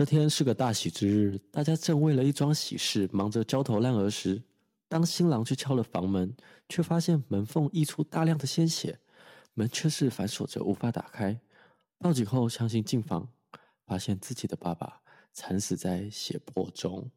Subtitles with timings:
[0.00, 4.42] 这天是个大喜之日，大家正为了一桩喜事忙着焦头烂额时，
[4.88, 6.34] 当新郎去敲了房门，
[6.70, 8.98] 却发现门缝溢出大量的鲜血，
[9.52, 11.38] 门却是反锁着无法打开。
[11.98, 13.28] 报警后强行进房，
[13.84, 15.02] 发现自己的爸爸
[15.34, 17.10] 惨死在血泊中。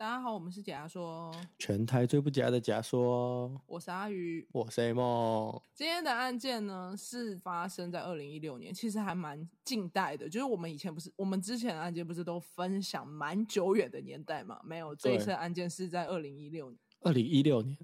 [0.00, 3.54] 大家好，我们是假说，全台最不假的假说。
[3.66, 5.60] 我是阿鱼，我是 A 梦。
[5.74, 10.26] 今天的案件呢，是发生在二零一六年，其实还蛮近代的。
[10.26, 14.58] 就是我们以前不是，我们之前的案件不是都分享蛮久远的年代嘛？
[14.64, 16.80] 没有，这一次案件是在二零一六年。
[17.02, 17.76] 二零一六年，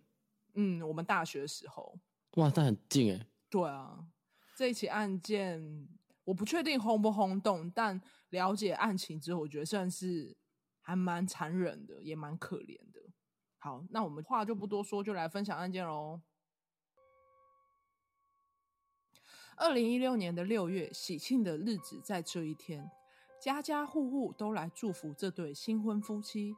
[0.54, 1.98] 嗯，我们大学的时候。
[2.36, 3.26] 哇，那很近哎。
[3.50, 4.06] 对啊，
[4.56, 5.86] 这一起案件
[6.24, 10.34] 我不确定轰不轰动，但了解案情之后，我觉得算是。
[10.86, 13.00] 还蛮残忍的，也蛮可怜的。
[13.58, 16.20] 好，那我们话就不多说，就来分享案件喽。
[19.56, 22.88] 二零一六年的六月，喜庆的日子在这一天，
[23.42, 26.54] 家家户户都来祝福这对新婚夫妻。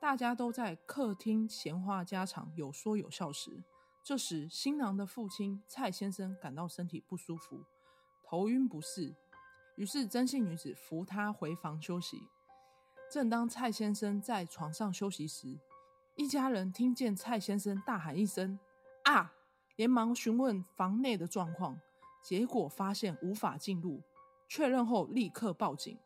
[0.00, 3.62] 大家都在客厅闲话家常，有说有笑时，
[4.02, 7.64] 这时新郎的父亲蔡先生感到身体不舒服，
[8.24, 9.14] 头晕不适，
[9.76, 12.28] 于是曾姓女子扶他回房休息。
[13.10, 15.58] 正当蔡先生在床上休息时，
[16.14, 18.58] 一家人听见蔡先生大喊一声
[19.04, 19.32] “啊”，
[19.76, 21.80] 连忙询问房内的状况，
[22.22, 24.02] 结果发现无法进入，
[24.46, 25.98] 确认后立刻报警。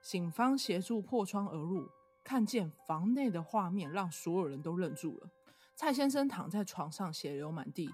[0.00, 1.88] 警方协助破窗而入，
[2.22, 5.28] 看见房内的画面让所有人都愣住了。
[5.74, 7.90] 蔡先生躺在床上，血流满地，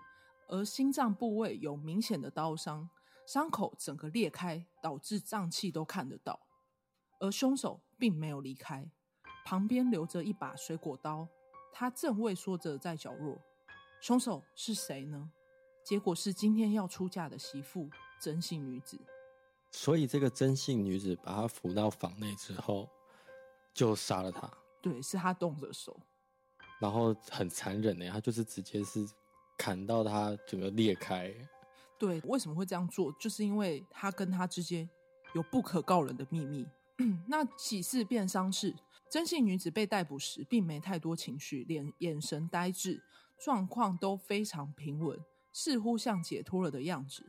[0.49, 2.91] 而心脏部位有明显的刀伤，
[3.27, 6.41] 伤口整个裂开，导致脏器都看得到。
[7.21, 8.87] 而凶手并没有离开，
[9.47, 11.27] 旁边留着一把水果刀，
[11.73, 13.41] 他正畏缩着在角落。
[13.99, 15.31] 凶手是谁呢？
[15.83, 17.89] 结果是今天要出嫁的媳妇
[18.21, 19.01] 真姓女子。
[19.71, 22.91] 所以这个真姓女子把他扶到房内之后，
[23.73, 24.51] 就杀了他。
[24.83, 25.99] 对，是他动的手，
[26.79, 29.09] 然后很残忍的，他就是直接是
[29.57, 31.35] 砍到他整个裂开。
[31.99, 33.11] 对，为什么会这样做？
[33.13, 34.87] 就是因为他跟他之间
[35.33, 36.69] 有不可告人的秘密。
[37.27, 38.75] 那喜事变丧事，
[39.11, 43.03] 曾姓女子被逮捕时，并没太多情绪，脸眼神呆滞，
[43.39, 45.19] 状况都非常平稳，
[45.53, 47.27] 似乎像解脱了的样子。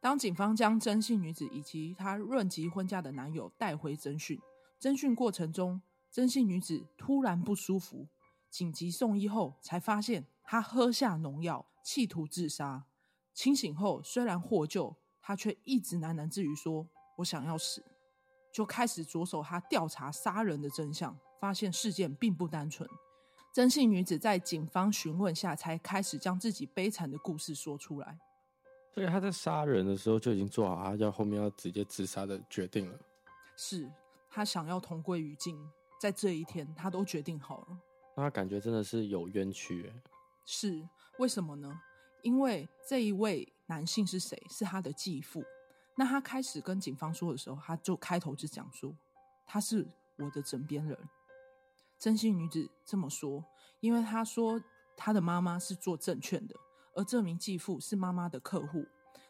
[0.00, 4.40] 当警方将曾姓女子以及她论及婚嫁的男友带回侦讯，
[4.80, 8.06] 侦讯过程中，曾姓女子突然不舒服，
[8.50, 12.86] 紧急送医后，才发现她喝下农药，企图自杀。
[13.34, 16.88] 清醒后虽然获救，她却一直喃喃自语说
[17.18, 17.84] ：“我想要死。”
[18.52, 22.88] 就开始着手他调查杀人的真相，发现事件并不单纯。
[23.52, 28.18] 真姓女子在警方询问下，才开始将自己悲惨的故事说出来。
[28.94, 32.98] 所以他在杀人的时候就已经做好他要后面要直接自杀的决定了。
[33.56, 33.90] 是
[34.28, 35.58] 他想要同归于尽，
[35.98, 37.78] 在这一天他都决定好了。
[38.14, 39.94] 那他感觉真的是有冤屈欸。
[40.44, 40.86] 是
[41.18, 41.80] 为什么呢？
[42.22, 44.42] 因为这一位男性是谁？
[44.50, 45.42] 是他的继父。
[45.94, 48.96] 那他开始跟警方说的时候，他就开头就讲说，
[49.46, 49.86] 他是
[50.16, 50.98] 我的枕边人。
[51.98, 53.44] 曾姓女子这么说，
[53.80, 54.60] 因为他说
[54.96, 56.56] 他的妈妈是做证券的，
[56.94, 58.86] 而这名继父是妈妈的客户。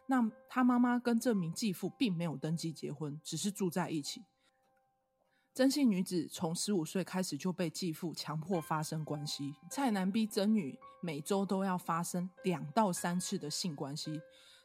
[0.07, 4.25] 那他妈妈跟这名继父并没有登记结婚，只是住在一起。
[5.55, 14.21] 曾姓女子从十五岁开始就被继父强迫发生关系，蔡男逼曾女每周都要发生两到三次的性关系。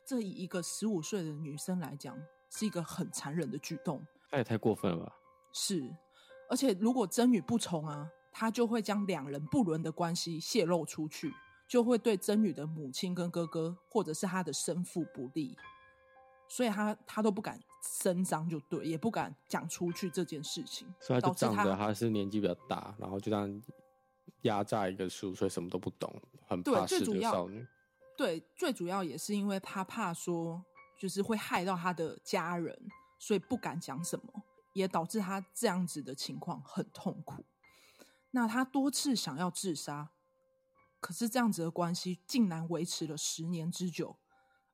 [0.07, 2.17] 这以一个十五岁的女生来讲，
[2.49, 4.01] 是一个很残忍的举动。
[4.31, 5.13] 那也太过分了吧？
[5.51, 5.93] 是，
[6.49, 11.33] 而且如果真女不从啊，他就会将两人不伦的关系泄露出去，
[11.67, 15.57] 就会对真女的母亲跟哥哥，或者是他的生父不利，
[16.47, 17.59] 所以他他都不敢
[17.99, 20.87] 声张，就对，也不敢讲出去这件事情。
[21.01, 23.61] 所以他就仗着他是年纪比较大，然后就这样
[24.43, 26.09] 压榨一个十五岁什么都不懂、
[26.47, 27.67] 很怕事的少女。
[28.17, 30.65] 对，最主要也是因为他怕说，
[30.97, 32.75] 就是会害到他的家人，
[33.19, 34.43] 所以不敢讲什么，
[34.73, 37.45] 也导致他这样子的情况很痛苦。
[38.31, 40.09] 那他多次想要自杀，
[40.99, 44.17] 可是这样子的关系竟然维持了十年之久。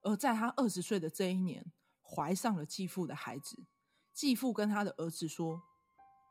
[0.04, 1.69] 而在他二十岁的这一年，
[2.01, 3.66] 怀上了继父的孩子。
[4.13, 5.62] 继父跟他的儿子说：“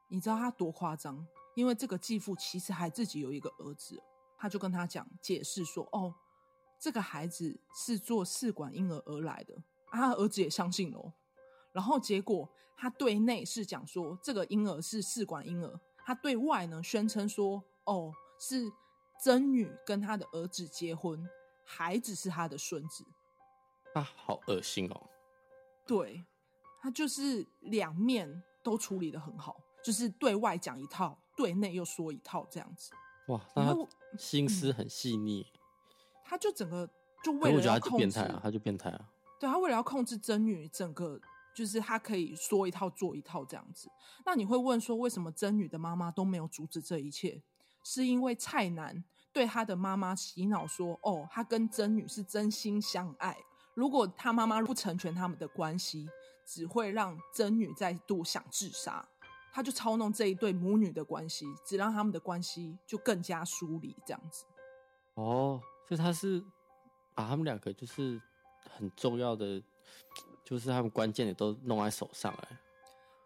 [0.08, 1.26] 你知道他多夸张？
[1.55, 4.03] 因为这个继父其实还自己有一个儿子，
[4.38, 6.15] 他就跟他讲解释说：‘哦。’”
[6.82, 9.55] 这个孩子是做试管婴儿而来的，
[9.93, 11.12] 他儿子也相信了。
[11.73, 18.69] 然后结果他对内是讲说这个婴儿是试管婴儿，他对外呢宣称说哦是
[19.23, 21.25] 曾女跟他的儿子结婚，
[21.64, 23.05] 孩子是他的孙子。
[23.94, 25.08] 啊，好恶心哦！
[25.87, 26.25] 对，
[26.81, 32.90] 他就是两面都处理的很好，就是对外讲一套，对内又说一套这样子。
[33.29, 33.88] 哇，那他
[34.19, 35.46] 心思很细腻。
[35.55, 35.62] 嗯，
[36.32, 36.88] 他就整个
[37.23, 39.11] 就为了要控制，他就变态啊，他就变态啊。
[39.38, 41.20] 对，他为了要控制真女，整个
[41.55, 43.90] 就是他可以说一套做一套这样子。
[44.25, 47.43] 那你会问说，为什么真女的妈妈都没有阻止这一切？
[47.84, 53.37] 是因为蔡男对他的妈妈洗脑说，哦，他跟真女是真心相爱。
[53.75, 56.08] 如果他妈妈不成全他们的关系，
[56.46, 59.06] 只会让真女再度想自杀。
[59.52, 64.46] 他就操弄这一对母女的关系，只让他们的关系就更加疏离，这样子。
[65.14, 66.43] 哦，所以他是
[67.14, 68.20] 把他们两个就是
[68.76, 69.62] 很重要的，
[70.44, 72.58] 就是他们关键的都弄在手上来。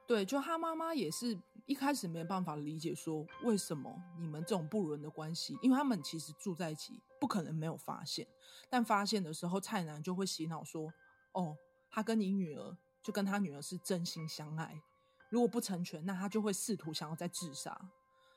[0.06, 1.36] 对，就他妈妈也是
[1.66, 8.26] 一开始没办法理解，说为什么你们这种不伦的关系，因为他们其实住在一起，不可能没有发现。
[8.70, 10.92] 但发现的时候，蔡男就会洗脑说
[11.34, 11.56] ：“哦，
[11.90, 14.80] 他跟你女儿就跟他女儿是真心相爱，
[15.28, 17.76] 如果不成全，那他就会试图想要再自杀。”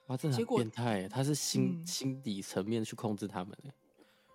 [0.07, 1.07] 哇，这很变态！
[1.07, 3.55] 他是心、嗯、心底层面去控制他们。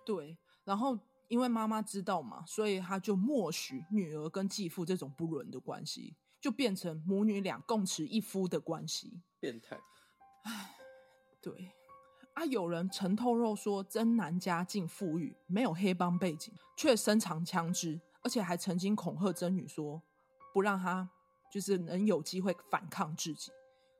[0.05, 0.97] 对，然后
[1.27, 6.15] 因为妈妈知道嘛，所以他就默许女儿跟继父这种不伦的关系。
[6.41, 9.79] 就变成母女俩共持一夫的关系，变态。
[10.43, 10.77] 唉，
[11.41, 11.71] 对
[12.35, 19.99] 啊，有人曾透露说，曾男家境富裕，没有黑帮背景，却身藏枪支，而且还曾经恐吓曾女说，
[20.53, 21.09] 不让她
[21.51, 23.51] 就是能有机会反抗自己。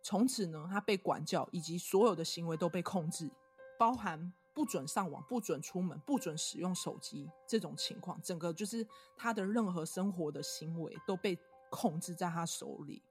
[0.03, 3.31] 从此呢，她被管教，以及所有的行为都被控制，
[3.79, 11.37] 包含不准上网、不准出门、不准使用手机这种情况，整个就是他的任何生活的行为都被。
[11.71, 13.01] 控制在他手里。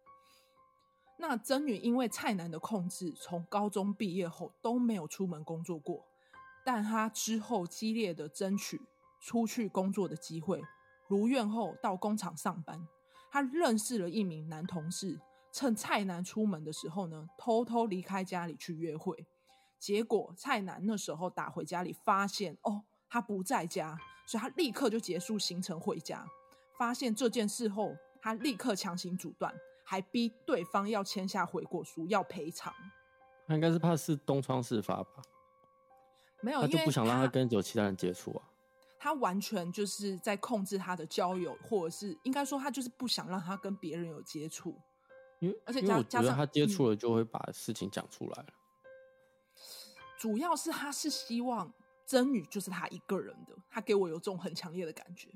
[1.19, 6.07] 那曾女因为蔡男的控制，从高中毕业后都没有出门工作过。
[6.65, 8.81] 但她之后激烈的争取
[9.21, 10.63] 出去工作的机会，
[11.09, 12.89] 如愿后到工厂上班。
[13.31, 15.21] 她认识了一名男同事，
[15.53, 19.27] 趁蔡男出门的时候呢，偷偷离开家里去约会。
[19.85, 26.27] 结果蔡楠那时候打回家里，发现哦，他不在家，所以他立刻就结束行程回家。
[26.79, 27.95] 发现这件事后。
[28.23, 29.55] 他立刻强行阻断，
[29.85, 32.73] 还逼对方要签下悔过书，要赔偿。
[33.47, 35.23] 他应该是怕是东窗事发吧？
[36.41, 38.49] 没有，他就不想让他跟有其他人接触啊。
[38.99, 44.75] 他完全就是在控制他的交友，或者是应该说他就是不想让他跟别人有接触。
[45.41, 48.49] 因为而且加加上他接触了，就会把事情讲出来了。
[50.19, 51.73] 主要是他是希望
[52.07, 55.29] 真女就是他一个人的，他给我有这种很强烈的感觉。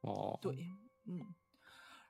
[0.00, 0.68] 哦，对，
[1.06, 1.34] 嗯。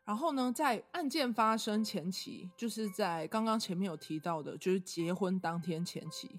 [0.05, 6.39] 然后呢，在案件发生前期，就是在刚刚前面有提到的，就是结婚当天前期，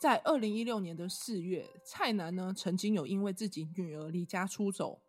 [0.00, 5.02] 在二零一六年的四月，蔡男呢曾经有因为自己女儿离家出走，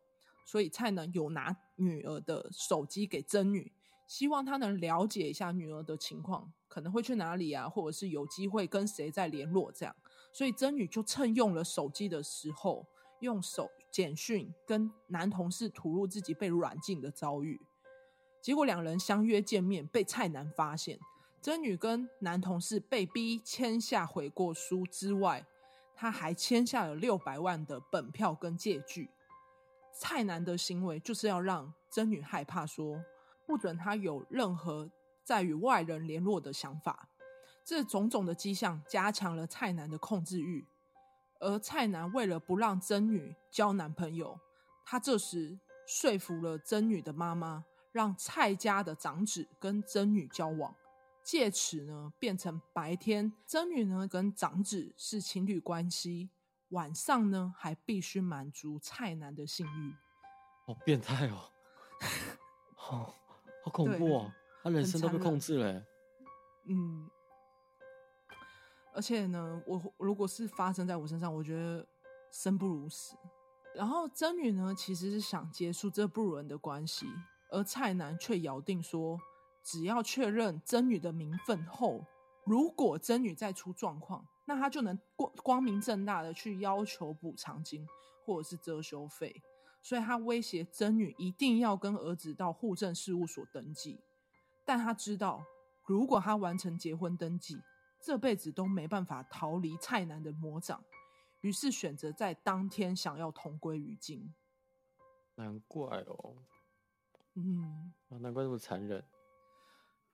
[0.45, 3.71] 所以蔡男有拿女儿的手机给曾女，
[4.06, 9.95] 希望她能了解一下女儿的情况，可能会去哪里啊，或者是有机会跟谁再联络这样，
[10.33, 12.86] 所以曾女就趁用了手机的时候。
[13.22, 17.60] 用手简讯跟男同事吐露自己被软禁的遭遇，
[18.42, 21.00] 结果两人相约见面，被蔡男发现。
[21.41, 25.48] 曾女跟男同事被逼签下悔过书之外，
[25.96, 29.10] 他还签下了六百万的本票跟借据。
[29.94, 33.03] 蔡男的行为就是要让曾女害怕说，说
[33.48, 34.91] 不准他有任何
[35.25, 37.10] 再与外人联络的想法。
[37.65, 40.65] 这种种的迹象加强了蔡男的控制欲。
[41.39, 44.39] 而蔡男为了不让曾女交男朋友，
[44.86, 50.74] 他这时说服了曾女的妈妈，让蔡家的长子跟曾女交往，
[51.24, 56.29] 借此呢变成白天曾女呢跟长子是情侣关系，
[56.70, 59.94] 晚上呢还必须满足蔡男的性欲。
[60.65, 61.51] 好变态哦，
[62.75, 63.13] 好
[63.63, 64.34] 好恐怖哦，
[64.65, 65.86] 他人生都被控制了。
[66.67, 67.07] 嗯。
[68.95, 71.86] 而且呢，我如果是发生在我身上，我觉得
[72.31, 73.15] 生不如死。
[73.75, 77.05] 然后曾女呢，其实是想结束这不伦的关系，
[77.51, 79.19] 而蔡男却咬定说，
[79.63, 82.03] 只要确认曾女的名分后，
[82.45, 87.86] 如果曾女再出状况，那他就能光光明正大的去要求补偿金
[88.25, 89.43] 或者是遮羞费。
[89.84, 94.00] 所以他威胁曾女一定要跟儿子到户政事务所登记。
[94.65, 95.45] 但他知道，
[95.86, 97.62] 如果他完成结婚登记，
[98.01, 100.84] 这辈子都没办法逃离蔡男的魔掌，
[101.41, 104.34] 于是选择在当天想要同归于尽。
[105.36, 106.36] 难怪哦。
[107.36, 109.03] 嗯，难怪这么残忍。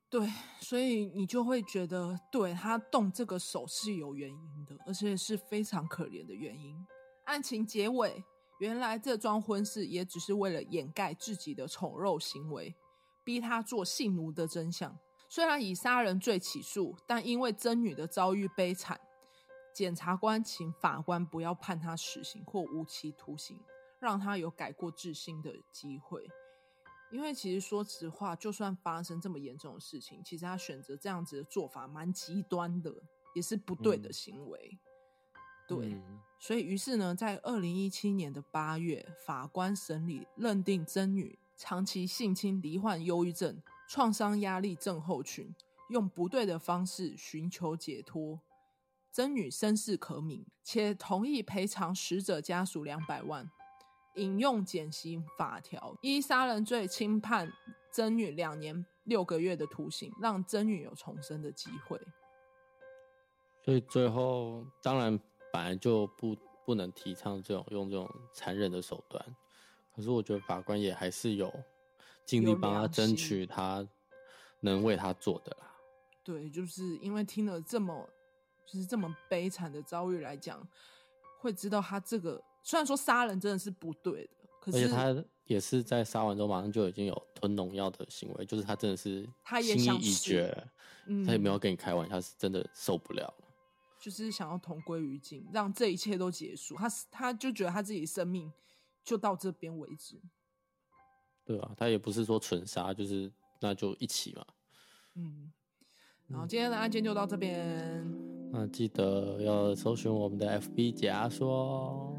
[0.10, 0.28] 对，
[0.60, 6.76] 所以你就会觉得，对，他动这个手是有原因的，而且是非常可怜的原因。
[7.26, 8.22] 案情结尾，
[8.60, 12.76] 原来这桩婚事也只是为了掩盖自己的丑陋行为，
[13.24, 14.98] 逼他做性奴的真相。
[15.30, 19.00] 虽然以杀人罪起诉，但因为曾女的遭遇悲惨，
[19.74, 23.58] 检察官请法官不要判他死刑或无期徒刑，
[24.00, 26.30] 让他有改过自新的机会。
[27.12, 32.94] 因为其实说实话，就算发生这么严重的事情，其实他选择这样子的做法蛮极端的，
[33.34, 34.80] 也是不对的行为。
[35.34, 35.38] 嗯、
[35.68, 45.54] 对，嗯、所以于是呢，在二零一七年的八月，法官审理认定曾女长期性侵、罹患忧郁症、创伤压力症候群，
[45.90, 48.40] 用不对的方式寻求解脱。
[49.12, 53.48] 曾女身世可悯，且同意赔偿死者家属两百万。
[54.16, 57.54] 引用减刑法条，依杀人罪轻判
[57.92, 62.02] 曾女两年六个月的徒刑，让曾女有重生的机会。
[63.64, 65.18] 所以最后，当然
[65.54, 69.24] 本来就不不能提倡这种用这种残忍的手段，
[69.96, 71.54] 可是我觉得法官也还是有
[72.26, 73.88] 尽力帮他争取他
[74.60, 75.72] 能为他做的啦。
[76.24, 78.08] 对，就是因为听了这么
[78.66, 80.66] 就是这么悲惨的遭遇来讲，
[81.40, 82.42] 会知道他这个。
[82.64, 89.28] 虽然说杀人真的是不对的，可是而且他也是在杀完之后马上就已经有吞农药的行为，就是他真的是
[89.64, 90.68] 心意已决，
[91.08, 93.46] 嗯，他也没有跟你开玩笑，是真的受不了了，
[94.00, 96.76] 就是想要同归于尽，让这一切都结束。
[96.76, 98.54] 他他就觉得他自己生命
[99.04, 100.22] 就到这边为止，
[101.46, 104.46] 对啊，他也不是说纯杀，就是那就一起嘛，
[105.16, 105.52] 嗯。
[106.28, 108.06] 然后今天的案件就到这边，
[108.54, 112.18] 那记得要搜寻我们的 FB 解压说。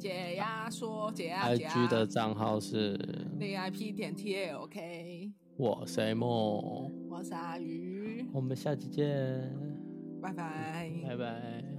[0.00, 1.46] 解压说，解压。
[1.48, 2.98] IG 的账号是
[3.38, 5.32] VIP 点 TLK。
[5.56, 9.48] 我是梦，我是阿鱼，我们下期见，
[10.20, 11.71] 拜拜，拜拜。